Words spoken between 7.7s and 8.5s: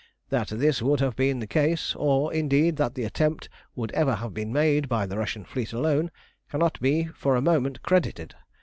credited.